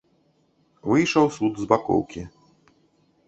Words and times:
Выйшаў 0.91 1.25
суд 1.37 1.53
з 1.63 1.69
бакоўкі. 1.71 2.21